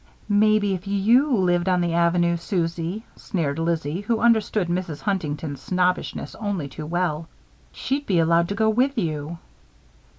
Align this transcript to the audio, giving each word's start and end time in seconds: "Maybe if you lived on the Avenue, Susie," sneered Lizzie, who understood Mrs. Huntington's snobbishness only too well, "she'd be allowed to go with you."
"Maybe 0.29 0.73
if 0.73 0.87
you 0.87 1.31
lived 1.37 1.69
on 1.69 1.79
the 1.79 1.93
Avenue, 1.93 2.35
Susie," 2.35 3.05
sneered 3.15 3.59
Lizzie, 3.59 4.01
who 4.01 4.19
understood 4.19 4.67
Mrs. 4.67 5.01
Huntington's 5.01 5.61
snobbishness 5.61 6.33
only 6.39 6.67
too 6.67 6.87
well, 6.87 7.27
"she'd 7.71 8.07
be 8.07 8.17
allowed 8.17 8.49
to 8.49 8.55
go 8.55 8.67
with 8.67 8.97
you." 8.97 9.37